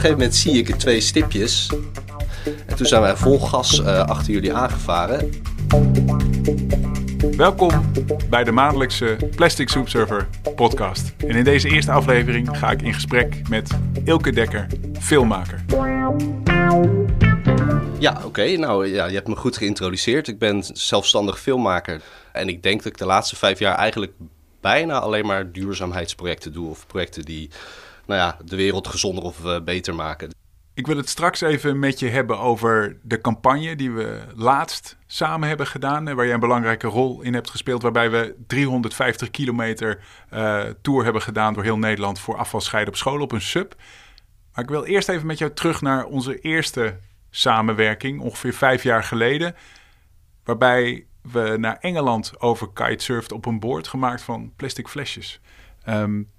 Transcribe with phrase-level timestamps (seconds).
[0.00, 1.70] gegeven moment zie ik twee stipjes.
[2.66, 5.30] En toen zijn wij vol gas uh, achter jullie aangevaren.
[7.36, 7.90] Welkom
[8.30, 11.12] bij de maandelijkse Plastic Soup Server podcast.
[11.16, 13.70] En in deze eerste aflevering ga ik in gesprek met
[14.04, 14.66] Ilke Dekker,
[15.00, 15.64] filmmaker.
[17.98, 18.56] Ja, oké.
[18.56, 20.28] Nou, ja, je hebt me goed geïntroduceerd.
[20.28, 22.00] Ik ben zelfstandig filmmaker.
[22.32, 24.12] En ik denk dat ik de laatste vijf jaar eigenlijk
[24.60, 26.70] bijna alleen maar duurzaamheidsprojecten doe.
[26.70, 27.50] Of projecten die
[28.08, 30.30] nou ja, de wereld gezonder of uh, beter maken.
[30.74, 35.48] Ik wil het straks even met je hebben over de campagne die we laatst samen
[35.48, 36.14] hebben gedaan.
[36.14, 37.82] Waar jij een belangrijke rol in hebt gespeeld.
[37.82, 40.00] Waarbij we 350 kilometer
[40.32, 43.74] uh, tour hebben gedaan door heel Nederland voor afvalscheiden op school op een sub.
[44.54, 46.98] Maar ik wil eerst even met jou terug naar onze eerste
[47.30, 49.54] samenwerking, ongeveer vijf jaar geleden.
[50.44, 55.40] Waarbij we naar Engeland over kitesurfd op een boord gemaakt van plastic flesjes.
[55.88, 56.30] Um,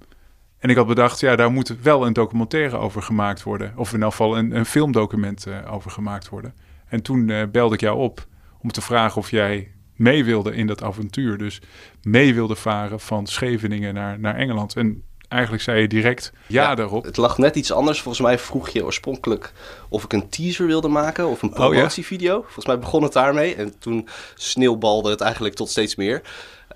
[0.59, 3.73] en ik had bedacht, ja, daar moet wel een documentaire over gemaakt worden.
[3.75, 6.53] Of in elk geval een, een filmdocument uh, over gemaakt worden.
[6.87, 8.27] En toen uh, belde ik jou op
[8.61, 11.37] om te vragen of jij mee wilde in dat avontuur.
[11.37, 11.61] Dus
[12.01, 14.75] mee wilde varen van Scheveningen naar, naar Engeland.
[14.75, 17.03] En eigenlijk zei je direct ja, ja, daarop.
[17.03, 18.01] Het lag net iets anders.
[18.01, 19.53] Volgens mij vroeg je oorspronkelijk
[19.89, 22.35] of ik een teaser wilde maken of een promotievideo.
[22.35, 22.43] Oh, ja?
[22.43, 26.21] Volgens mij begon het daarmee en toen sneeuwbalde het eigenlijk tot steeds meer.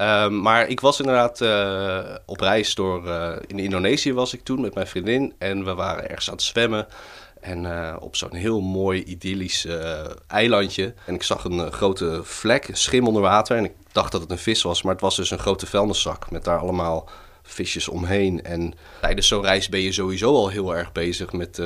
[0.01, 3.07] Um, maar ik was inderdaad uh, op reis door...
[3.07, 6.43] Uh, in Indonesië was ik toen met mijn vriendin en we waren ergens aan het
[6.43, 6.87] zwemmen.
[7.41, 9.67] En uh, op zo'n heel mooi idyllisch
[10.27, 10.93] eilandje.
[11.05, 13.57] En ik zag een grote vlek, een schim onder water.
[13.57, 16.31] En ik dacht dat het een vis was, maar het was dus een grote vuilniszak
[16.31, 17.09] met daar allemaal
[17.41, 18.43] visjes omheen.
[18.43, 21.61] En tijdens zo'n reis ben je sowieso al heel erg bezig met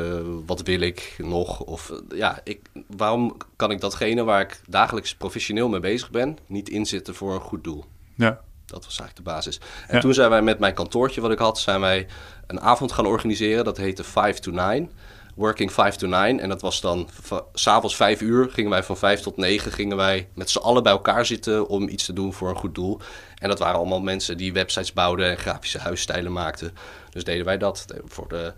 [0.45, 1.59] wat wil ik nog?
[1.59, 2.59] Of ja, ik,
[2.97, 7.41] waarom kan ik datgene waar ik dagelijks professioneel mee bezig ben, niet inzetten voor een
[7.41, 7.85] goed doel?
[8.17, 8.39] Ja.
[8.65, 9.59] Dat was eigenlijk de basis.
[9.87, 10.01] En ja.
[10.01, 12.07] toen zijn wij met mijn kantoortje wat ik had, zijn wij
[12.47, 13.65] een avond gaan organiseren.
[13.65, 14.91] Dat heette 5 to 9.
[15.35, 16.39] Working 5 to 9.
[16.39, 17.09] En dat was dan
[17.53, 18.49] s'avonds 5 uur.
[18.49, 21.87] Gingen wij van 5 tot 9 gingen wij met z'n allen bij elkaar zitten om
[21.87, 22.99] iets te doen voor een goed doel.
[23.35, 26.73] En dat waren allemaal mensen die websites bouwden en grafische huisstijlen maakten.
[27.09, 27.85] Dus deden wij dat.
[28.05, 28.53] Voor de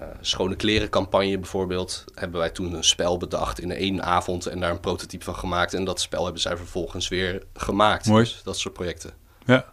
[0.00, 4.60] uh, schone kleren campagne bijvoorbeeld hebben wij toen een spel bedacht in één avond en
[4.60, 5.74] daar een prototype van gemaakt.
[5.74, 8.06] En dat spel hebben zij vervolgens weer gemaakt.
[8.06, 8.24] Mooi.
[8.24, 9.12] Dus dat soort projecten.
[9.44, 9.72] Ja.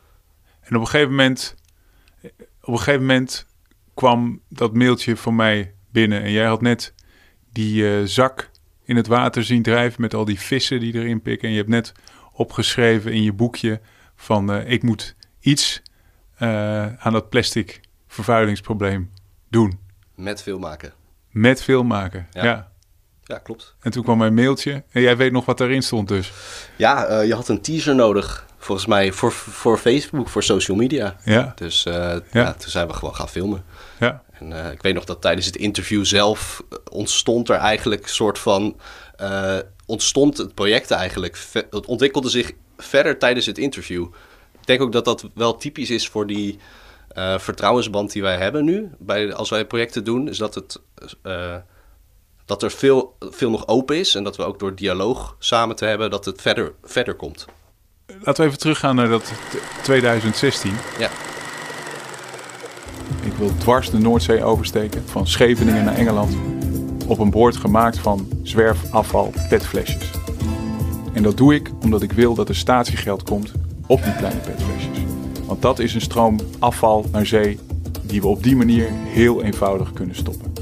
[0.62, 1.56] En op een gegeven moment,
[2.62, 3.46] op een gegeven moment
[3.94, 6.22] kwam dat mailtje van mij binnen.
[6.22, 6.94] En jij had net
[7.52, 8.50] die uh, zak
[8.84, 11.48] in het water zien drijven met al die vissen die erin pikken.
[11.48, 11.92] En je hebt net
[12.34, 13.82] opgeschreven in je boekje
[14.16, 15.82] van uh, ik moet iets
[16.98, 19.12] aan dat plastic vervuilingsprobleem
[19.50, 19.80] doen.
[20.20, 20.94] Met veel maken.
[21.30, 22.44] Met veel maken, ja.
[22.44, 22.72] ja.
[23.24, 23.38] ja.
[23.38, 23.76] klopt.
[23.82, 26.32] En toen kwam mijn mailtje en jij weet nog wat daarin stond dus.
[26.76, 28.48] Ja, uh, je had een teaser nodig.
[28.58, 31.16] Volgens mij voor, voor Facebook, voor social media.
[31.24, 31.52] Ja.
[31.56, 32.22] Dus ja.
[32.32, 32.54] ja.
[32.54, 33.64] toen zijn we gewoon gaan filmen.
[34.00, 34.24] Ja.
[34.32, 38.40] En uh, ik weet nog dat tijdens het interview zelf ontstond er eigenlijk een soort
[38.40, 38.80] van...
[39.86, 41.38] Ontstond het project eigenlijk.
[41.70, 44.08] Het ontwikkelde zich verder tijdens het interview.
[44.60, 46.60] Ik denk ook dat dat wel typisch is voor die
[47.18, 48.90] uh, vertrouwensband die wij hebben nu.
[48.98, 50.82] Bij, als wij projecten doen, is dat, het,
[51.24, 51.56] uh,
[52.46, 54.16] dat er veel, veel nog open is.
[54.16, 57.46] En dat we ook door dialoog samen te hebben, dat het verder, verder komt.
[58.22, 59.32] Laten we even teruggaan naar dat
[59.84, 60.74] 2016.
[61.00, 61.10] Ja.
[63.24, 66.38] Ik wil dwars de Noordzee oversteken, van Scheveningen naar Engeland.
[67.08, 70.12] Op een boord gemaakt van zwerfafval petflesjes.
[71.14, 73.52] En dat doe ik omdat ik wil dat er statiegeld komt
[73.88, 74.99] op die kleine petflesjes.
[75.60, 77.60] Want dat is een stroom afval naar zee
[78.04, 80.54] die we op die manier heel eenvoudig kunnen stoppen.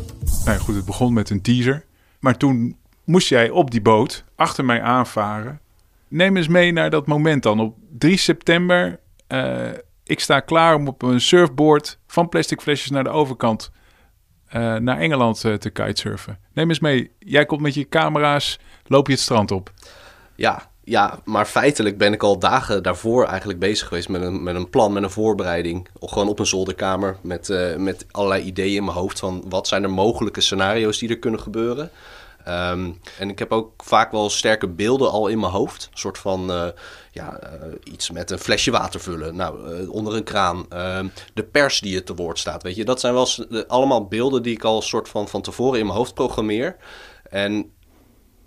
[0.46, 1.86] Nou ja, goed, het begon met een teaser.
[2.20, 5.60] Maar toen moest jij op die boot achter mij aanvaren.
[6.08, 7.60] Neem eens mee naar dat moment dan.
[7.60, 9.70] Op 3 september, uh,
[10.04, 13.72] ik sta klaar om op een surfboard van plastic flesjes naar de overkant
[14.48, 16.40] uh, naar Engeland uh, te kitesurfen.
[16.54, 17.12] Neem eens mee.
[17.20, 19.74] Jij komt met je camera's, loop je het strand op.
[20.36, 24.56] Ja, ja, maar feitelijk ben ik al dagen daarvoor eigenlijk bezig geweest met een, met
[24.56, 25.88] een plan, met een voorbereiding.
[26.00, 29.68] Of gewoon op een zolderkamer met, uh, met allerlei ideeën in mijn hoofd van wat
[29.68, 31.92] zijn er mogelijke scenario's die er kunnen gebeuren.
[32.48, 35.88] Um, en ik heb ook vaak wel sterke beelden al in mijn hoofd.
[35.92, 36.68] Een soort van uh,
[37.12, 39.36] ja, uh, iets met een flesje water vullen.
[39.36, 40.66] Nou, onder een kraan.
[40.70, 42.64] Ehm, de pers die het te woord staat.
[42.64, 43.28] Weet je, dat zijn wel
[43.68, 46.76] allemaal beelden die ik al soort van van tevoren in mijn hoofd programmeer.
[47.30, 47.72] En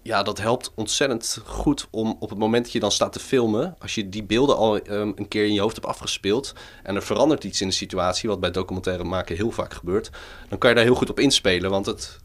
[0.03, 3.77] ja, dat helpt ontzettend goed om op het moment dat je dan staat te filmen,
[3.79, 6.53] als je die beelden al um, een keer in je hoofd hebt afgespeeld
[6.83, 10.11] en er verandert iets in de situatie, wat bij documentaire maken heel vaak gebeurt,
[10.49, 12.19] dan kan je daar heel goed op inspelen, want het,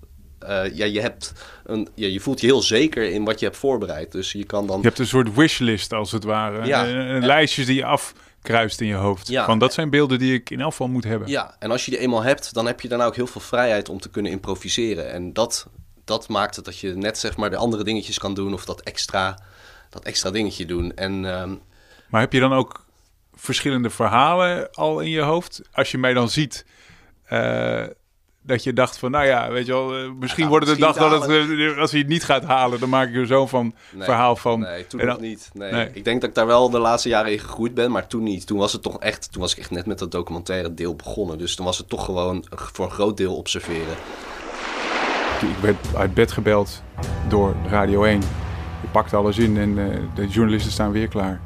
[0.44, 1.34] uh, ja, je, hebt
[1.64, 4.12] een, ja, je voelt je heel zeker in wat je hebt voorbereid.
[4.12, 4.78] Dus je kan dan...
[4.78, 6.66] Je hebt een soort wishlist als het ware.
[6.66, 6.88] Ja.
[6.88, 9.28] Een, een lijstjes die je af kruist in je hoofd.
[9.28, 9.46] Ja.
[9.46, 11.28] Van dat zijn beelden die ik in elk geval moet hebben.
[11.28, 13.90] Ja, en als je die eenmaal hebt, dan heb je daarna ook heel veel vrijheid
[13.90, 15.12] om te kunnen improviseren.
[15.12, 15.68] En dat,
[16.06, 18.82] dat maakt het dat je net zeg maar de andere dingetjes kan doen of dat
[18.82, 19.40] extra,
[19.90, 20.96] dat extra dingetje doen.
[20.96, 21.56] En ehm,
[22.10, 22.86] Maar heb je dan ook
[23.34, 25.62] verschillende verhalen al in je hoofd?
[25.72, 26.66] Als je mij dan ziet,
[27.26, 27.84] eh,
[28.42, 30.82] dat je dacht van, nou ja, weet je wel, eh, misschien Ja, wordt het een
[30.82, 33.48] dag dat het, eh, als hij het niet gaat halen, dan maak ik er zo
[33.48, 34.60] van nee, verhaal van.
[34.60, 35.50] Nee, toen En nog niet.
[35.54, 35.72] Nee.
[35.72, 35.90] Nee.
[35.94, 38.48] Ik denk dat ik daar wel de laatste jaren in gegroeid ben, maar toen niet.
[38.48, 41.38] Toen was het toch echt, toen was ik echt net met dat documentaire deel begonnen.
[41.38, 43.96] Dus toen was het toch gewoon voor een groot deel observeren.
[45.42, 46.84] Ik werd uit bed gebeld
[47.28, 48.20] door Radio 1.
[48.82, 51.40] Je pakt alles in en eh, de journalisten staan weer klaar.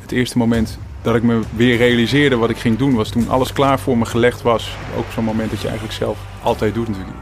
[0.00, 3.52] Het eerste moment dat ik me weer realiseerde wat ik ging doen, was toen alles
[3.52, 4.76] klaar voor me gelegd was.
[4.96, 7.16] Ook zo'n moment dat je eigenlijk zelf altijd doet natuurlijk.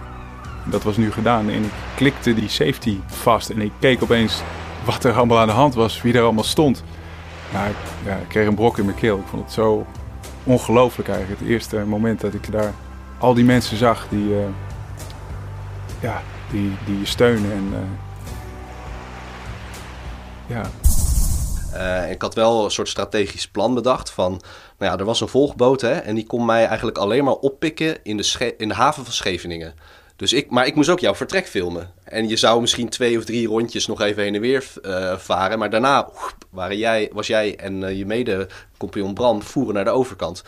[0.65, 4.43] Dat was nu gedaan en ik klikte die safety vast en ik keek opeens
[4.85, 6.85] wat er allemaal aan de hand was, wie er allemaal stond.
[7.51, 9.19] Ik, ja, ik kreeg een brok in mijn keel.
[9.19, 9.87] Ik vond het zo
[10.45, 11.41] ongelooflijk eigenlijk.
[11.41, 12.73] Het eerste moment dat ik daar
[13.23, 14.45] al die mensen zag die, eh,
[16.01, 17.53] ja, die, die je steunen.
[17.53, 17.81] En, eh,
[20.47, 20.71] ja,
[21.73, 24.31] Eh, ik had wel een soort strategisch plan bedacht van,
[24.79, 27.97] nou ja, er was een volgboot hè, en die kon mij eigenlijk alleen maar oppikken
[28.03, 29.75] in de, in de haven van Scheveningen.
[30.17, 31.91] Dus ik, maar ik moest ook jouw vertrek filmen.
[32.05, 34.65] En je zou misschien twee of drie rondjes nog even heen en weer
[35.19, 35.59] varen.
[35.59, 36.09] Maar daarna
[36.51, 40.43] waren jij, was jij en je mede-compagnon Bram voeren naar de overkant.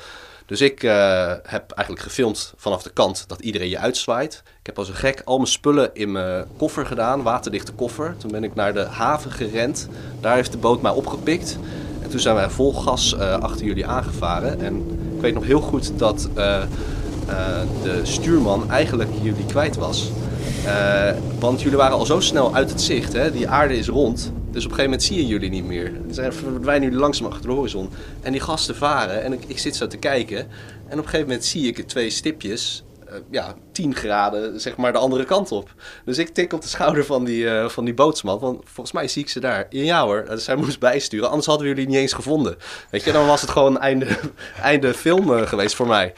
[0.46, 4.42] Dus ik eh, heb eigenlijk gefilmd vanaf de kant dat iedereen je uitzwaait.
[4.60, 8.14] Ik heb als een gek al mijn spullen in mijn koffer gedaan, waterdichte koffer.
[8.18, 9.88] Toen ben ik naar de haven gerend.
[10.20, 11.58] Daar heeft de boot mij opgepikt.
[12.02, 14.60] En toen zijn wij vol gas eh, achter jullie aangevaren.
[14.60, 14.76] En
[15.14, 16.62] ik weet nog heel goed dat eh,
[17.82, 20.10] de stuurman eigenlijk jullie kwijt was.
[21.38, 23.12] Want jullie waren al zo snel uit het zicht.
[23.12, 23.32] Hè?
[23.32, 24.32] Die aarde is rond.
[24.54, 25.84] Dus op een gegeven moment zie je jullie niet meer.
[26.08, 27.88] Er zijn- verdwijnen jullie langzaam achter de horizon.
[28.22, 29.22] En die gasten varen.
[29.22, 30.38] En ik, ik zit zo te kijken.
[30.38, 32.84] En op een gegeven moment zie ik twee stipjes.
[33.14, 35.70] Eh, ja, 10 graden, zeg maar, de andere kant op.
[36.04, 38.38] Dus ik tik op de schouder van die, eh, van die bootsman.
[38.38, 39.66] Want volgens mij zie ik ze daar.
[39.70, 41.28] Ja hoor, eh, zij moest bijsturen.
[41.28, 42.56] Anders hadden we jullie niet eens gevonden.
[42.90, 44.06] Weet je, dan was het gewoon einde,
[44.62, 46.12] einde film eh, geweest voor mij.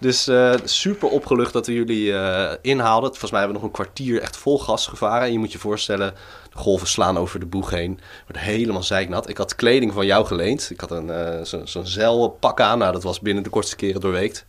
[0.00, 0.30] Dus
[0.64, 3.08] super opgelucht dat we jullie eh, inhaalden.
[3.10, 5.26] Volgens mij hebben we nog een kwartier echt vol gas gevaren.
[5.26, 6.14] En je moet je voorstellen,
[6.52, 8.00] de golven slaan over de boeg heen.
[8.26, 9.28] Wordt helemaal zeiknat.
[9.28, 10.70] Ik had kleding van jou geleend.
[10.70, 12.78] Ik had een, zo- zo'n zeilpak aan.
[12.78, 14.44] Nou, dat was binnen de kortste keren doorweekt.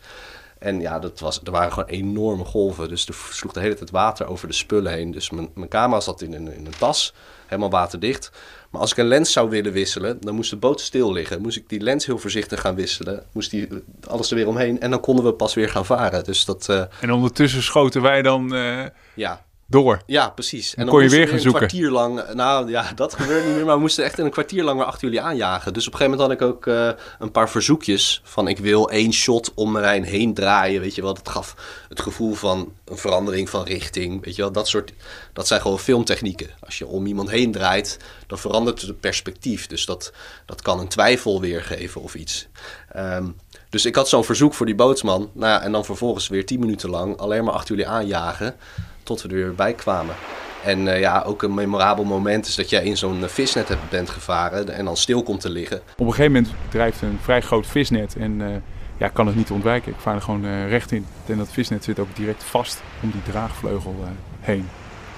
[0.63, 2.89] En ja, dat was, er waren gewoon enorme golven.
[2.89, 5.11] Dus er sloeg de hele tijd water over de spullen heen.
[5.11, 7.13] Dus mijn, mijn camera zat in een, in een tas,
[7.45, 8.31] helemaal waterdicht.
[8.69, 11.41] Maar als ik een lens zou willen wisselen, dan moest de boot stil liggen.
[11.41, 13.23] Moest ik die lens heel voorzichtig gaan wisselen.
[13.31, 13.67] Moest die,
[14.07, 14.79] alles er weer omheen.
[14.79, 16.23] En dan konden we pas weer gaan varen.
[16.23, 20.01] Dus dat, eh, en ondertussen schoten wij dan eh, ja, door.
[20.05, 20.75] ja, precies.
[20.75, 21.67] En kon je weer we gaan een zoeken.
[21.67, 22.33] kwartier lang...
[22.33, 23.65] Nou ja, dat gebeurde niet meer.
[23.65, 25.73] Maar we moesten echt in een kwartier lang weer achter jullie aanjagen.
[25.73, 26.89] Dus op een gegeven moment had ik ook eh,
[27.19, 28.21] een paar verzoekjes.
[28.23, 30.81] Van ik wil één shot om Marijn heen draaien.
[30.81, 31.55] Weet je wel, dat gaf
[31.89, 34.25] het gevoel van een verandering van richting.
[34.25, 34.93] Weet je wel, dat soort...
[35.33, 36.49] Dat zijn gewoon filmtechnieken.
[36.59, 39.67] Als je om iemand heen draait, dan verandert het perspectief.
[39.67, 40.13] Dus dat,
[40.45, 42.47] dat kan een twijfel weergeven of iets.
[42.91, 43.27] Ehm,
[43.69, 45.29] dus ik had zo'n verzoek voor die bootsman.
[45.33, 48.55] Nou ja, en dan vervolgens weer tien minuten lang alleen maar achter jullie aanjagen.
[49.03, 50.15] Tot we er weer bij kwamen.
[50.63, 53.89] En eh, ja, ook een memorabel moment is dat jij in zo'n eh, visnet hebt,
[53.89, 55.77] bent gevaren en dan stil komt te liggen.
[55.77, 58.55] Op een gegeven moment drijft een vrij groot visnet en eh,
[58.97, 59.91] ja, ik kan het niet ontwijken.
[59.91, 61.05] Ik vaar er gewoon eh, recht in.
[61.25, 64.07] En dat visnet zit ook direct vast om die draagvleugel eh,
[64.39, 64.69] heen.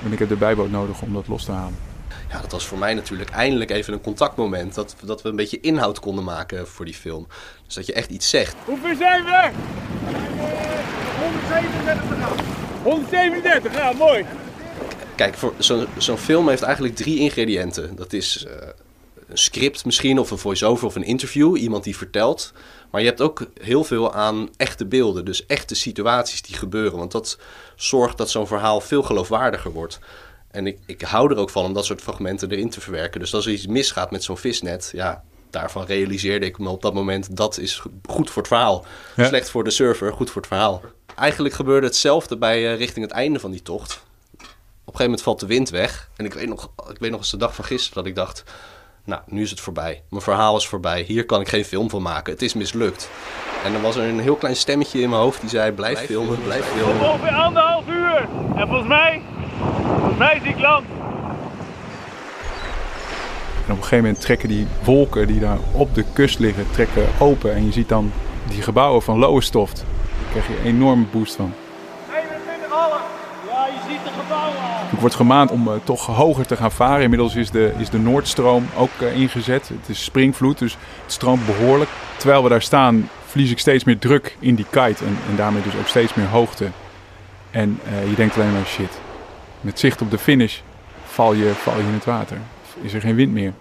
[0.05, 1.77] En ik heb de bijboot nodig om dat los te halen.
[2.29, 4.75] Ja, dat was voor mij natuurlijk eindelijk even een contactmoment.
[4.75, 7.27] Dat, dat we een beetje inhoud konden maken voor die film.
[7.65, 8.55] Dus dat je echt iets zegt.
[8.65, 9.49] Hoeveel zijn we?
[11.19, 12.64] 137 graden.
[12.85, 14.25] 137 graden, mooi.
[15.15, 15.35] Kijk,
[15.97, 17.95] zo'n film heeft eigenlijk drie ingrediënten.
[17.95, 18.67] Dat is eh,
[19.27, 21.57] een script misschien, of een voice-over of een interview.
[21.57, 22.53] Iemand die vertelt.
[22.91, 25.25] Maar je hebt ook heel veel aan echte beelden.
[25.25, 26.97] Dus echte situaties die gebeuren.
[26.97, 27.39] Want dat
[27.75, 29.99] zorgt dat zo'n verhaal veel geloofwaardiger wordt.
[30.51, 33.19] En ik, ik hou er ook van om dat soort fragmenten erin te verwerken.
[33.19, 35.23] Dus als er iets misgaat met zo'n visnet, ja,
[35.59, 37.37] daarvan realiseerde ik me op dat moment...
[37.37, 38.85] dat is goed voor het verhaal.
[39.15, 39.27] Ja.
[39.27, 40.81] Slecht voor de server, goed voor het verhaal.
[41.15, 44.03] Eigenlijk gebeurde hetzelfde bij eh, richting het einde van die tocht
[44.85, 46.09] op een gegeven moment valt de wind weg.
[46.15, 48.43] En ik weet nog, ik weet nog eens de dag van gisteren dat ik dacht...
[49.03, 50.03] Nou, nu is het voorbij.
[50.09, 51.01] Mijn verhaal is voorbij.
[51.01, 52.33] Hier kan ik geen film van maken.
[52.33, 53.09] Het is mislukt.
[53.63, 55.71] En dan was er een heel klein stemmetje in mijn hoofd die zei...
[55.71, 57.09] Blijf, filmen, blijf filmen.
[57.09, 58.27] Ongeveer anderhalf uur.
[58.55, 59.21] En volgens mij,
[59.97, 60.85] volgens mij zie ik land.
[63.65, 67.05] En op een gegeven moment trekken die wolken die daar op de kust liggen, trekken
[67.19, 67.53] open.
[67.53, 68.11] En je ziet dan
[68.47, 69.85] die gebouwen van Lowestoft.
[70.21, 71.53] Daar krijg je een enorme boost van.
[71.53, 71.55] 21,5.
[72.09, 72.87] Ja,
[73.47, 74.55] Ja, je ziet de gebouwen.
[74.91, 77.03] Ik word gemaand om eh, toch hoger te gaan varen.
[77.03, 79.67] Inmiddels is de, is de Noordstroom ook eh, ingezet.
[79.67, 81.89] Het is springvloed, dus het stroomt behoorlijk.
[82.17, 85.05] Terwijl we daar staan, verlies ik steeds meer druk in die kite.
[85.05, 86.65] En, en daarmee dus ook steeds meer hoogte.
[87.51, 88.99] En eh, je denkt alleen maar shit.
[89.61, 90.59] Met zicht op de finish
[91.05, 92.37] val je, val je in het water.
[92.81, 93.53] Is er geen wind meer.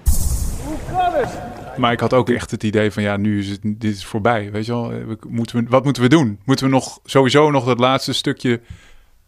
[0.64, 1.78] Hoe kan het?
[1.78, 4.50] Maar ik had ook echt het idee van ja, nu is het dit is voorbij.
[4.50, 6.38] Weet je wel, Eh, moeten we, wat moeten we doen?
[6.44, 8.61] Moeten we nog sowieso nog dat laatste stukje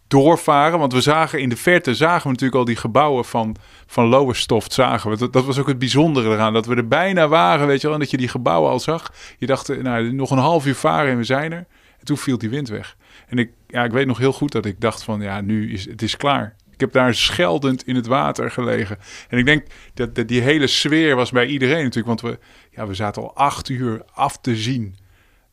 [0.09, 0.79] doorvaren?
[0.79, 4.73] Want we zagen in de verte zagen we natuurlijk al die gebouwen van, van Lowestoft
[4.73, 5.17] zagen we.
[5.17, 6.53] Dat, dat was ook het bijzondere eraan.
[6.53, 7.95] Dat we er bijna waren, weet je wel.
[7.97, 9.13] En dat je die gebouwen al zag.
[9.39, 11.67] Je dacht, eh, nou, nog een half uur varen en we zijn er.
[11.99, 12.97] En toen viel die wind weg.
[13.27, 15.85] En ik, ja, ik weet nog heel goed dat ik dacht van ja, nu is
[15.85, 16.55] het is klaar.
[16.77, 18.99] Ik heb daar scheldend in het water gelegen.
[19.29, 22.07] En ik denk dat, dat die hele sfeer was bij iedereen natuurlijk.
[22.07, 22.39] Want we,
[22.71, 24.97] ja, we zaten al acht uur af te zien.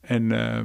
[0.01, 0.62] En eh,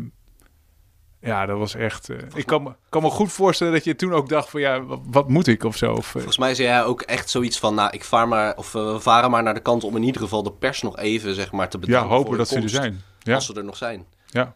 [1.21, 2.09] ja, dat was echt...
[2.09, 4.83] eh, ik kan me, kan me goed voorstellen dat je toen ook dacht van ja,
[4.83, 5.93] wat, wat moet ik of zo.
[5.93, 8.73] Of, eh, Volgens mij zei jij ook echt zoiets van, nou, ik vaar maar, of
[8.73, 11.53] we varen maar naar de kant om in ieder geval de pers nog even, zeg
[11.53, 12.09] maar, te ja, bedanken.
[12.09, 13.03] voor hopen dat ze er zijn.
[13.19, 14.07] Ja, Als ze er nog zijn.
[14.27, 14.55] ja,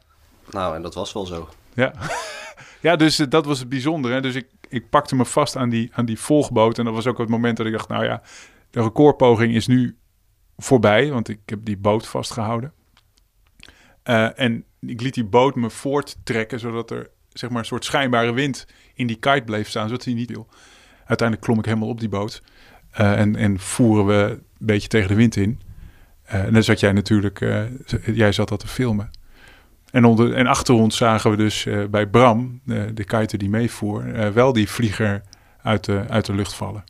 [0.50, 1.48] Nou, en dat was wel zo.
[1.74, 1.92] ja.
[2.80, 4.14] ja, dus dat was het bijzondere.
[4.14, 4.20] Hè?
[4.20, 6.78] Dus ik, ik pakte me vast aan die, aan die volgboot.
[6.78, 8.22] En dat was ook het moment dat ik dacht, nou ja,
[8.70, 9.96] de recordpoging is nu
[10.56, 11.10] voorbij.
[11.10, 12.72] Want ik heb die boot vastgehouden.
[14.02, 18.32] Eh, en ik liet die boot me voorttrekken, zodat er zeg maar een soort schijnbare
[18.32, 20.48] wind in die kite bleef staan, zodat hij niet viel.
[20.98, 22.42] Uiteindelijk klom ik helemaal op die boot
[22.92, 25.60] Eh, en, en voeren we een beetje tegen de wind in.
[26.22, 27.38] Eh, en dan zat jij natuurlijk,
[28.06, 29.10] jij zat dat te filmen.
[29.92, 33.50] En, onder, en achter ons zagen we dus eh, bij Bram, de, de kiter die
[33.50, 35.22] meevoer, eh, wel die vlieger
[35.62, 36.84] uit de, uit de lucht vallen.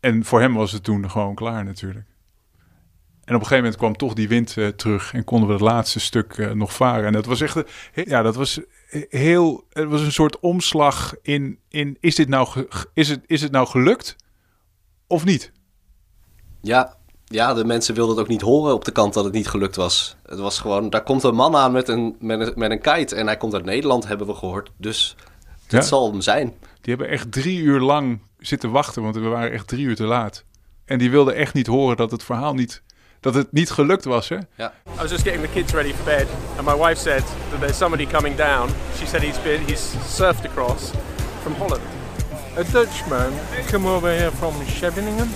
[0.00, 2.06] En voor hem was het toen gewoon klaar natuurlijk.
[3.24, 5.62] En op een gegeven moment kwam toch die wind eh, terug en konden we het
[5.62, 7.06] laatste stuk eh, nog varen.
[7.06, 7.62] En dat was echt,
[7.94, 8.60] ja, dat was
[9.08, 13.52] heel, het was een soort omslag in, in is, dit nou is, het, is het
[13.52, 14.16] nou gelukt
[15.06, 15.52] of niet?
[16.60, 16.96] Ja,
[17.32, 19.76] ja, de mensen wilden het ook niet horen op de kant dat het niet gelukt
[19.76, 20.16] was.
[20.26, 23.14] Het was gewoon, daar komt een man aan met een, met een, met een kite
[23.16, 24.70] en hij komt uit Nederland, hebben we gehoord.
[24.76, 25.16] Dus
[25.62, 25.80] het Ja.
[25.80, 26.54] zal hem zijn.
[26.80, 30.04] Die hebben echt drie uur lang zitten wachten, want we waren echt drie uur te
[30.04, 30.44] laat.
[30.84, 32.82] En die wilden echt niet horen dat het verhaal niet,
[33.20, 34.28] dat het niet gelukt was.
[34.28, 34.36] Hè?
[34.56, 34.72] Ja.
[34.88, 37.76] I was just getting the kids ready for bed, and my wife said that there's
[37.76, 38.68] somebody coming down.
[38.98, 40.90] She said he's been he's surfed across
[41.42, 41.82] from Holland.
[42.58, 43.32] A Dutchman
[43.70, 45.28] come over here from Scheveningen,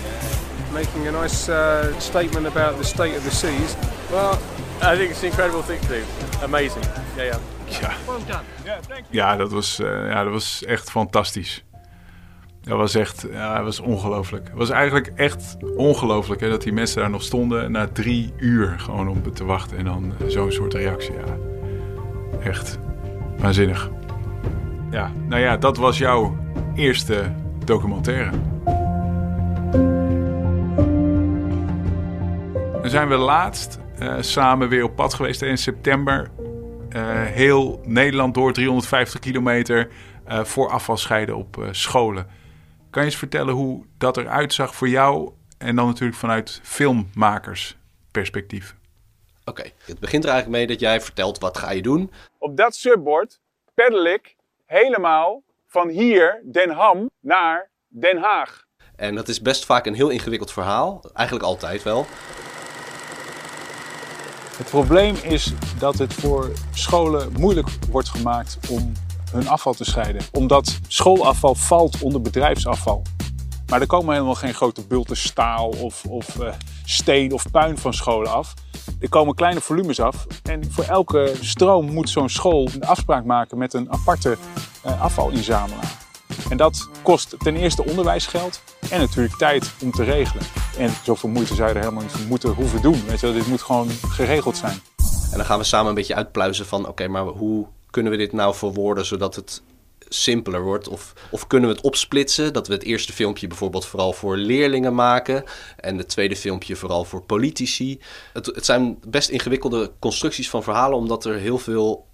[0.76, 3.76] making a nice uh, statement about the state of the seas.
[4.11, 4.38] Well,
[4.83, 6.02] I think it's an incredible thing to do.
[6.42, 6.85] Amazing.
[7.16, 7.40] Yeah, yeah.
[7.80, 8.40] Ja.
[9.11, 11.64] Ja, dat was, eh, ja, dat was echt fantastisch.
[12.61, 14.49] Dat was echt, ja, dat was ongelooflijk.
[14.49, 18.75] Het was eigenlijk echt ongelooflijk hè, dat die mensen daar nog stonden na drie uur
[18.78, 19.78] gewoon om te wachten.
[19.78, 21.14] En dan eh, zo'n soort reactie.
[21.14, 21.37] Ja,
[22.42, 22.78] echt
[23.38, 23.90] waanzinnig.
[24.90, 26.37] Ja, nou ja, dat was jouw
[26.75, 28.30] eerste documentaire.
[32.87, 36.31] Dan zijn we laatst eh, samen weer op pad geweest in september.
[36.90, 39.88] Eh, heel Nederland door, 350 kilometer
[40.25, 42.26] eh, voor afvalscheiden op eh, scholen.
[42.90, 48.75] Kan je eens vertellen hoe dat eruit zag voor jou en dan natuurlijk vanuit filmmakersperspectief?
[49.45, 52.12] Oké, het begint er eigenlijk mee dat jij vertelt wat ga je doen.
[52.38, 53.40] Op dat subbord
[53.75, 58.64] peddel ik helemaal van hier, Den Ham, naar Den Haag.
[58.97, 61.00] En dat is best vaak een heel ingewikkeld verhaal.
[61.14, 62.07] Eigenlijk altijd wel.
[64.57, 68.93] Het probleem is dat het voor scholen moeilijk wordt gemaakt om
[69.31, 70.23] hun afval te scheiden.
[70.33, 73.03] Omdat schoolafval valt onder bedrijfsafval.
[73.67, 76.53] Maar er komen helemaal geen grote bulten staal of, of eh,
[76.85, 78.55] steen of puin van scholen af.
[79.01, 80.27] Er komen kleine volumes af.
[80.43, 84.37] En voor elke stroom moet zo'n school een afspraak maken met een aparte
[84.83, 85.97] eh, afvalinzamelaar.
[86.49, 90.43] En dat kost ten eerste onderwijsgeld en natuurlijk tijd om te regelen.
[90.78, 93.06] En zoveel moeite zou er helemaal niet moeten hoeven doen.
[93.06, 94.80] Weet je, dit moet gewoon geregeld zijn.
[95.30, 96.88] En dan gaan we samen een beetje uitpluizen van...
[96.88, 99.62] oké, maar hoe kunnen we dit nou verwoorden zodat het
[100.09, 100.88] simpeler wordt?
[100.88, 102.52] Of, of kunnen we het opsplitsen?
[102.52, 105.45] Dat we het eerste filmpje bijvoorbeeld vooral voor leerlingen maken...
[105.76, 108.00] en het tweede filmpje vooral voor politici.
[108.33, 110.99] Het, het zijn best ingewikkelde constructies van verhalen...
[110.99, 112.06] omdat er heel veel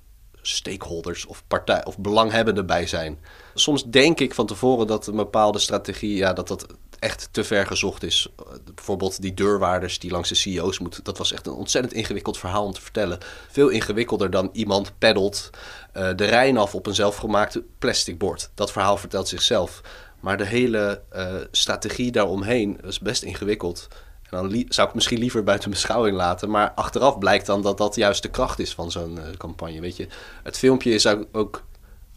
[0.43, 3.19] stakeholders of, partij, of belanghebbenden bij zijn.
[3.55, 6.17] Soms denk ik van tevoren dat een bepaalde strategie...
[6.17, 6.67] Ja, dat dat
[7.03, 8.29] echt te ver gezocht is.
[8.41, 11.05] Uh, bijvoorbeeld die deurwaarders die langs de CEO's moeten.
[11.05, 13.19] Dat was echt een ontzettend ingewikkeld verhaal om te vertellen.
[13.49, 15.51] Veel ingewikkelder dan iemand peddelt
[15.97, 18.51] uh, de Rijn af op een zelfgemaakte plastic bord.
[18.55, 19.81] Dat verhaal vertelt zichzelf.
[20.21, 23.89] Maar de hele uh, strategie daaromheen is best ingewikkeld.
[24.31, 26.51] En dan zou ik misschien liever buiten beschouwing laten.
[26.51, 29.81] Maar achteraf blijkt dan dat dat juist de kracht is van zo'n campagne.
[29.81, 30.07] Weet je,
[30.43, 31.63] het filmpje is ook, ook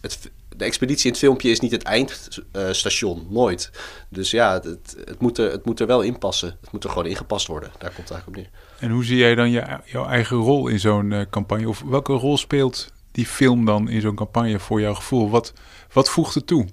[0.01, 3.71] het de expeditie in het filmpje is niet het eindstation, nooit.
[4.09, 6.57] Dus ja, het, het, moet er, het moet er wel in passen.
[6.61, 7.71] Het moet er gewoon ingepast worden.
[7.77, 8.63] Daar komt het eigenlijk op neer.
[8.79, 11.67] En hoe zie jij dan je, jouw eigen rol in zo'n eh, campagne?
[11.67, 15.29] Of welke rol speelt die film dan in zo'n campagne voor jouw gevoel?
[15.29, 15.53] Wat,
[15.93, 16.67] wat voegt het toe?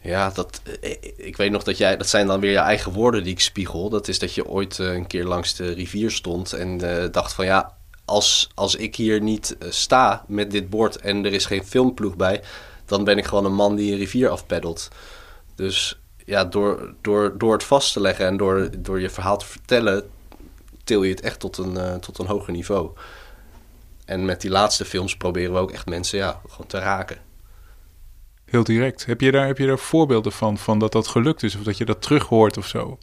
[0.00, 3.22] Ja, dat, eh, ik weet nog dat jij, dat zijn dan weer je eigen woorden
[3.22, 3.90] die ik spiegel.
[3.90, 6.78] Dat is dat je ooit eh, een keer langs de rivier stond en
[7.12, 7.74] dacht van ja,
[8.04, 12.42] als, als ik hier niet sta met dit bord en er is geen filmploeg bij,
[12.86, 14.88] dan ben ik gewoon een man die een rivier afpeddelt.
[15.54, 19.46] Dus ja, door, door, door het vast te leggen en door, door je verhaal te
[19.46, 20.10] vertellen,
[20.84, 22.90] til je het echt tot een, uh, tot een hoger niveau.
[24.04, 27.18] En met die laatste films proberen we ook echt mensen ja, gewoon te raken.
[28.44, 29.06] Heel direct.
[29.06, 31.56] Heb je, daar, heb je daar voorbeelden van, van dat dat gelukt is?
[31.56, 32.98] Of dat je dat terug hoort of zo?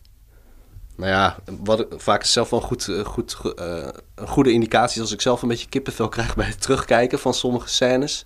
[0.96, 5.12] Nou ja, wat vaak is zelf wel goed, eh, goed, uh, een goede indicatie als
[5.12, 8.26] ik zelf een beetje kippenvel krijg bij het terugkijken van sommige scènes.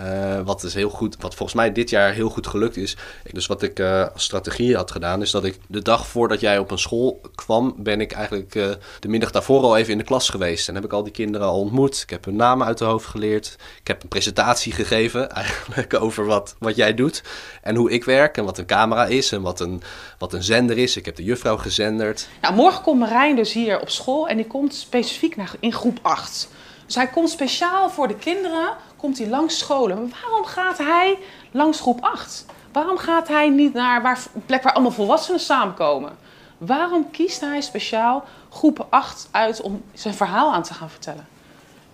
[0.00, 2.96] Uh, wat, is heel goed, wat volgens mij dit jaar heel goed gelukt is.
[3.32, 6.58] Dus wat ik uh, als strategie had gedaan, is dat ik de dag voordat jij
[6.58, 10.04] op een school kwam, ben ik eigenlijk uh, de middag daarvoor al even in de
[10.04, 10.68] klas geweest.
[10.68, 12.02] En heb ik al die kinderen al ontmoet.
[12.02, 13.56] Ik heb hun namen uit de hoofd geleerd.
[13.80, 17.22] Ik heb een presentatie gegeven eigenlijk over wat, wat jij doet
[17.62, 19.82] en hoe ik werk en wat een camera is en wat een,
[20.18, 20.96] wat een zender is.
[20.96, 22.28] Ik heb de juffrouw gezenderd.
[22.40, 25.98] Nou, morgen komt Marijn dus hier op school en die komt specifiek naar, in groep
[26.02, 26.48] 8.
[26.86, 29.98] Dus hij komt speciaal voor de kinderen komt hij langs scholen.
[29.98, 31.18] Maar waarom gaat hij
[31.50, 32.44] langs groep 8?
[32.72, 36.16] Waarom gaat hij niet naar waar, een plek waar allemaal volwassenen samenkomen?
[36.58, 41.26] Waarom kiest hij speciaal groep 8 uit om zijn verhaal aan te gaan vertellen?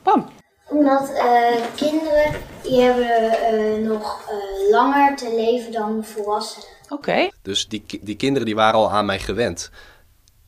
[0.03, 0.29] Pam.
[0.69, 6.69] Omdat uh, kinderen die hebben uh, nog uh, langer te leven dan volwassenen.
[6.85, 6.95] Oké.
[6.95, 7.33] Okay.
[7.43, 9.71] Dus die, die kinderen die waren al aan mij gewend.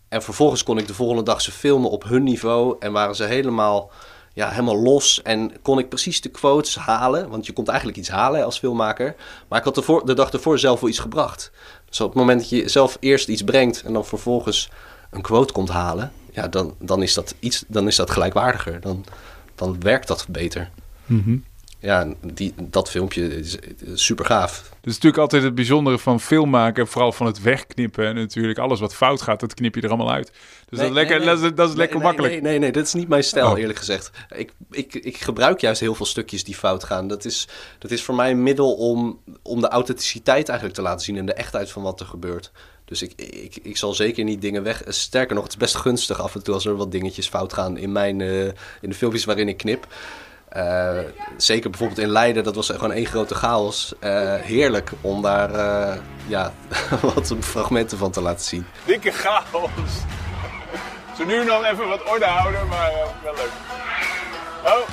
[0.08, 3.25] En vervolgens kon ik de volgende dag ze filmen op hun niveau en waren ze
[3.25, 3.90] helemaal
[4.35, 7.29] ja, helemaal los en kon ik precies de quotes halen.
[7.29, 9.14] Want je komt eigenlijk iets halen als filmmaker.
[9.49, 11.50] Maar ik had de, de dag ervoor zelf wel iets gebracht.
[11.88, 14.71] Dus op het moment dat je zelf eerst iets brengt en dan vervolgens
[15.11, 18.81] een quote komt halen, ja, dan, dan, is, dat iets, dan is dat gelijkwaardiger.
[18.81, 19.05] Dan,
[19.55, 20.71] dan werkt dat beter.
[21.07, 21.45] Mm
[21.85, 23.57] ja, die, dat filmpje is,
[23.94, 24.62] super gaaf.
[24.62, 28.07] Dat is natuurlijk altijd het bijzondere van filmmaken, vooral van het wegknippen.
[28.07, 30.33] En natuurlijk alles wat fout gaat, dat knip je er allemaal uit.
[30.68, 32.33] Dus dat, is lekker, dat, is, dat is lekker makkelijk.
[32.33, 33.59] Nee, nee, nee, dat is niet mijn stijl, oh.
[33.59, 34.11] eerlijk gezegd.
[34.37, 37.09] Ik, ik, ik gebruik juist heel veel stukjes die fout gaan.
[37.09, 41.05] Dat is, dat is voor mij een middel om, om de authenticiteit eigenlijk te laten
[41.05, 42.53] zien en de echtheid van wat er gebeurt.
[42.85, 44.83] Dus ik, ik, ik zal zeker niet dingen weg.
[44.87, 47.77] Sterker nog, het is best gunstig af en toe als er wat dingetjes fout gaan
[47.77, 49.87] in, mijn, uh, in de filmpjes waarin ik knip.
[50.57, 50.99] Uh,
[51.37, 53.95] zeker bijvoorbeeld in Leiden, dat was gewoon één grote chaos.
[54.01, 55.95] Uh, heerlijk om daar uh,
[56.27, 56.53] ja,
[57.14, 58.67] wat fragmenten van te laten zien.
[58.85, 59.71] Dikke chaos.
[61.17, 63.51] Zo nu nog even wat orde houden, maar wel leuk.
[64.64, 64.88] Oh.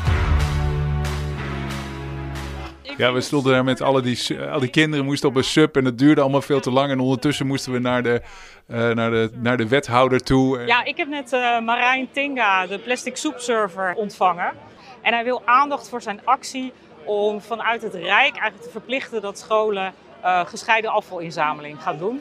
[2.97, 5.83] Ja, we stonden daar met alle die, al die kinderen, moesten op een sub en
[5.83, 6.91] dat duurde allemaal veel te lang.
[6.91, 8.21] En ondertussen moesten we naar de,
[8.65, 10.59] naar de, naar de wethouder toe.
[10.59, 11.31] Ja, ik heb net
[11.63, 14.53] Marijn Tinga, de plastic soepserver, ontvangen.
[15.01, 16.73] En hij wil aandacht voor zijn actie
[17.05, 22.19] om vanuit het Rijk eigenlijk te verplichten dat scholen uh, gescheiden afvalinzameling gaan doen.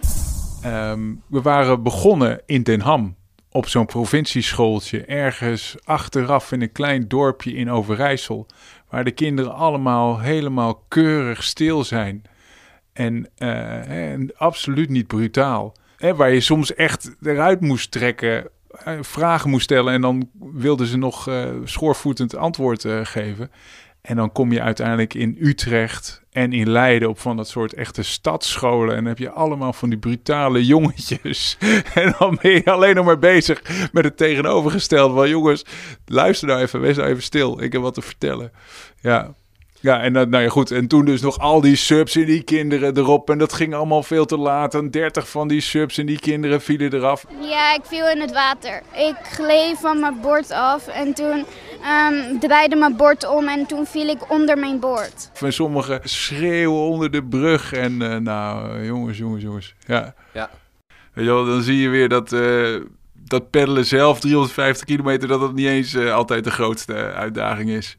[0.67, 3.17] Um, we waren begonnen in Den Ham
[3.51, 8.47] op zo'n provincieschooltje, ergens achteraf in een klein dorpje in Overijssel,
[8.89, 12.23] waar de kinderen allemaal helemaal keurig stil zijn
[12.93, 15.75] en, uh, en absoluut niet brutaal.
[15.99, 18.51] En waar je soms echt eruit moest trekken eh,
[19.01, 23.51] vragen moest stellen en dan wilden ze nog uh, schoorvoetend antwoord uh, geven.
[24.01, 28.03] En dan kom je uiteindelijk in Utrecht en in Leiden op van dat soort echte
[28.03, 28.89] stadsscholen.
[28.91, 31.59] En dan heb je allemaal van die brutale jongetjes.
[31.95, 35.15] en dan ben je alleen nog maar bezig met het tegenovergestelde.
[35.15, 35.65] Van jongens,
[36.07, 37.63] luister nou even, wees nou even stil.
[37.63, 38.53] Ik heb wat te vertellen.
[39.01, 39.35] Ja,
[39.81, 40.71] ja, en nou ja, goed.
[40.71, 43.31] En toen dus nog al die subs en die kinderen erop.
[43.31, 44.75] En dat ging allemaal veel te laat.
[44.75, 47.27] En 30 van die subs en die kinderen vielen eraf.
[47.41, 48.83] Ja, ik viel in het water.
[48.95, 50.87] Ik gleed van mijn bord af.
[50.89, 51.45] En toen
[52.11, 53.49] um, draaide mijn bord om.
[53.49, 55.31] En toen viel ik onder mijn bord.
[55.33, 57.73] Van sommigen schreeuwen onder de brug.
[57.73, 59.75] En uh, nou, jongens, jongens, jongens.
[59.87, 60.15] Ja.
[60.33, 60.51] ja.
[61.13, 62.33] Weet je wel, dan zie je weer dat...
[62.33, 62.81] Uh,
[63.25, 67.97] dat peddelen zelf, 350 kilometer, dat dat niet eens uh, altijd de grootste uitdaging is.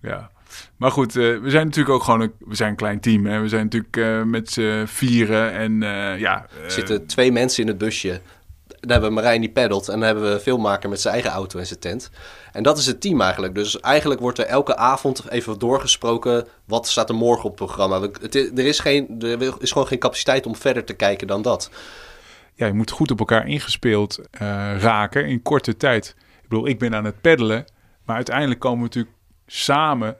[0.00, 0.30] Ja.
[0.76, 3.26] Maar goed, uh, we zijn natuurlijk ook gewoon een, we zijn een klein team.
[3.26, 3.40] Hè?
[3.40, 6.46] We zijn natuurlijk uh, met z'n vieren en uh, ja...
[6.64, 8.20] Er zitten twee mensen in het busje.
[8.66, 11.58] Dan hebben we Marijn die peddelt en dan hebben we filmmaker met zijn eigen auto
[11.58, 12.10] en zijn tent.
[12.52, 13.54] En dat is het team eigenlijk.
[13.54, 16.46] Dus eigenlijk wordt er elke avond even doorgesproken...
[16.64, 18.00] wat staat er morgen op het programma.
[18.00, 21.70] Het, er, is geen, er is gewoon geen capaciteit om verder te kijken dan dat.
[22.54, 24.20] Ja, je moet goed op elkaar ingespeeld
[24.78, 26.14] raken in korte tijd.
[26.42, 27.64] Ik bedoel, ik ben aan het peddelen...
[28.04, 30.16] maar uiteindelijk komen we natuurlijk samen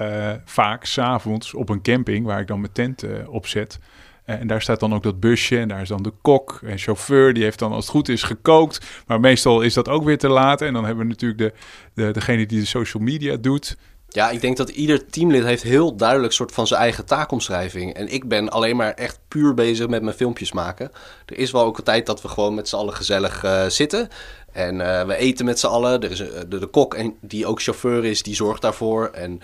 [0.00, 3.78] uh, vaak s'avonds op een camping waar ik dan mijn tent uh, op zet.
[4.26, 6.78] Uh, en daar staat dan ook dat busje en daar is dan de kok en
[6.78, 7.34] chauffeur.
[7.34, 8.86] Die heeft dan als het goed is gekookt.
[9.06, 10.62] Maar meestal is dat ook weer te laat.
[10.62, 11.52] En dan hebben we natuurlijk de,
[11.94, 13.76] de, degene die de social media doet.
[14.08, 17.94] Ja, ik denk dat ieder teamlid heeft heel duidelijk soort van zijn eigen taakomschrijving.
[17.94, 20.90] En ik ben alleen maar echt puur bezig met mijn filmpjes maken.
[21.26, 24.08] Er is wel ook een tijd dat we gewoon met z'n allen gezellig zitten.
[24.52, 24.76] En
[25.06, 26.02] we eten met z'n allen.
[26.02, 29.06] Er is de, de, kok, en, die ook chauffeur is, die zorgt daarvoor.
[29.06, 29.40] En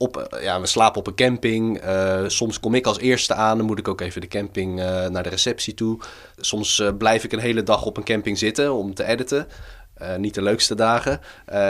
[0.00, 1.84] op, ja, we slapen op een camping.
[1.84, 3.56] Uh, soms kom ik als eerste aan.
[3.56, 4.74] Dan moet ik ook even de camping
[5.10, 5.98] naar de receptie toe.
[6.36, 9.46] Soms blijf ik een hele dag op een camping zitten om te editen.
[10.16, 11.20] niet de leukste dagen.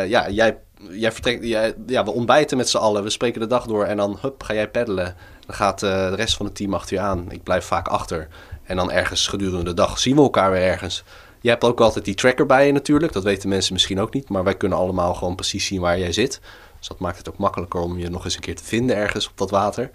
[0.07, 3.66] ja, jij jij vertrekt, jij, ja, we ontbijten met z'n allen, we spreken de dag
[3.66, 5.16] door en dan hup, ga jij peddelen.
[5.47, 7.31] Dan gaat de rest van het team achter je aan.
[7.31, 8.29] Ik blijf vaak achter.
[8.62, 11.05] En dan ergens gedurende de dag zien we elkaar weer ergens.
[11.40, 13.12] Je hebt ook altijd die tracker bij je natuurlijk.
[13.12, 14.29] Dat weten mensen misschien ook niet.
[14.29, 16.40] Maar wij kunnen allemaal gewoon precies zien waar jij zit.
[16.81, 19.29] Dus dat maakt het ook makkelijker om je nog eens een keer te vinden ergens
[19.29, 19.90] op dat water.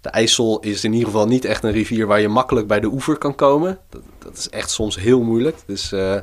[0.00, 2.86] De IJssel is in ieder geval niet echt een rivier waar je makkelijk bij de
[2.86, 3.78] oever kan komen.
[3.88, 5.56] Dat, dat is echt soms heel moeilijk.
[5.66, 6.22] Dus uh, ik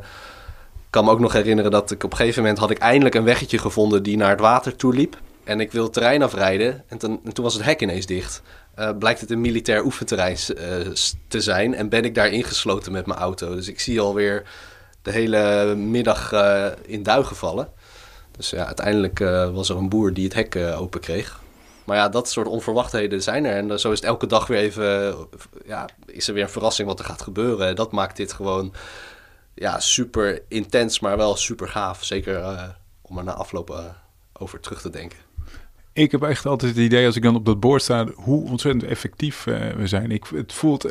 [0.89, 3.23] kan me ook nog herinneren dat ik op een gegeven moment had ik eindelijk een
[3.23, 5.17] weggetje gevonden die naar het water toe liep.
[5.43, 8.41] En ik het terrein afrijden en, toen was het hek ineens dicht.
[8.79, 10.93] Uh, blijkt het een militair oefenterrein uh,
[11.27, 13.55] te zijn en ben ik daar ingesloten met mijn auto.
[13.55, 14.43] Dus ik zie alweer
[15.01, 16.33] de hele middag
[16.85, 17.69] in duigen vallen.
[18.37, 19.19] Dus ja, uiteindelijk
[19.53, 21.39] was er een boer die het hek open kreeg.
[21.85, 23.55] Maar ja, dat soort onverwachtheden zijn er.
[23.55, 25.15] En zo is het elke dag weer even,
[25.65, 27.75] ja, is er weer een verrassing wat er gaat gebeuren.
[27.75, 28.73] Dat maakt dit gewoon
[29.53, 32.03] ja, super intens, maar wel super gaaf.
[32.03, 33.95] Zeker om er na afloop
[34.33, 35.17] over terug te denken.
[35.93, 38.83] Ik heb echt altijd het idee als ik dan op dat bord sta, hoe ontzettend
[38.91, 40.11] effectief we zijn.
[40.11, 40.85] Ik, het voelt,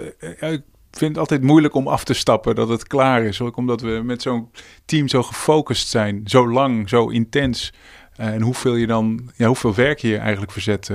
[0.99, 3.41] vind het altijd moeilijk om af te stappen dat het klaar is.
[3.41, 4.51] Ook omdat we met zo'n
[4.85, 7.73] team zo gefocust zijn, zo lang, zo intens.
[8.17, 10.91] en hoeveel je dan, ja, hoeveel werk je eigenlijk verzet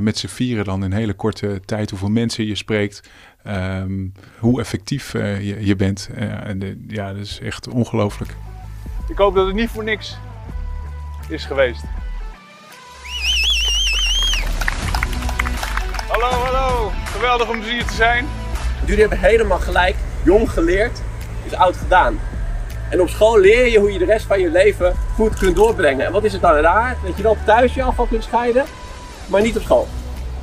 [0.00, 3.10] met z'n vieren dan in hele korte tijd, hoeveel mensen je spreekt.
[3.46, 6.10] Um, hoe effectief je, je, bent.
[6.88, 8.34] Ja, dat is echt ongelooflijk.
[9.08, 10.16] Ik hoop dat het niet voor niks
[11.28, 11.82] is geweest.
[16.08, 16.90] Hallo, hallo.
[17.04, 18.26] Geweldig om hier te zijn.
[18.88, 19.96] Jullie hebben helemaal gelijk.
[20.22, 21.00] Jong geleerd
[21.44, 22.20] is oud gedaan.
[22.90, 26.06] En op school leer je hoe je de rest van je leven goed kunt doorbrengen.
[26.06, 26.96] En wat is het dan raar?
[27.04, 28.64] Dat je wel thuis je afval kunt scheiden,
[29.26, 29.86] maar niet op school.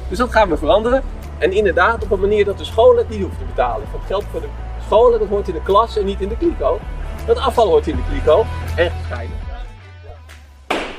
[0.09, 1.03] Dus dat gaan we veranderen.
[1.37, 3.87] En inderdaad op een manier dat de scholen het niet hoeven te betalen.
[3.91, 4.47] Het geld voor de
[4.85, 6.79] scholen dat hoort in de klas en niet in de kliko.
[7.25, 9.44] Dat afval hoort in de kliko en gescheiden.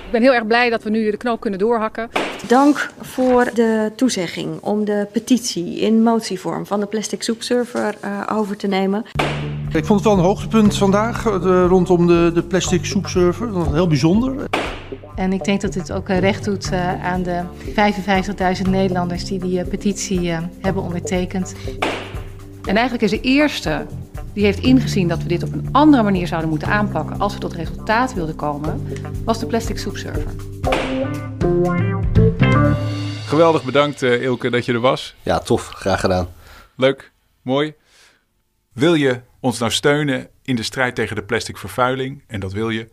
[0.07, 2.11] Ik ben heel erg blij dat we nu de knoop kunnen doorhakken.
[2.47, 8.23] Dank voor de toezegging om de petitie in motievorm van de Plastic Soup Server uh,
[8.33, 9.05] over te nemen.
[9.73, 13.47] Ik vond het wel een hoogtepunt vandaag de, rondom de, de Plastic Soup Server.
[13.47, 14.35] Dat was heel bijzonder.
[15.15, 17.43] En ik denk dat dit ook recht doet aan de
[18.65, 21.55] 55.000 Nederlanders die die petitie hebben ondertekend.
[22.65, 23.87] En eigenlijk is de eerste
[24.37, 27.41] die heeft ingezien dat we dit op een andere manier zouden moeten aanpakken als we
[27.41, 28.89] tot resultaat wilden komen,
[29.25, 30.35] was de plastic soepserver.
[33.27, 35.15] Geweldig bedankt Ilke dat je er was.
[35.23, 35.69] Ja, tof.
[35.69, 36.29] Graag gedaan.
[36.75, 37.13] Leuk.
[37.43, 37.75] Mooi.
[38.73, 42.71] Wil je ons nou steunen in de strijd tegen de plastic vervuiling, en dat wil
[42.71, 42.89] je,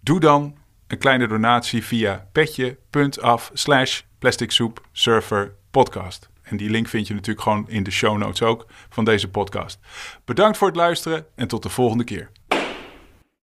[0.00, 0.56] doe dan
[0.86, 6.28] een kleine donatie via petje.af slash plasticsoepsurferpodcast.
[6.46, 9.78] En die link vind je natuurlijk gewoon in de show notes ook van deze podcast.
[10.24, 12.30] Bedankt voor het luisteren en tot de volgende keer.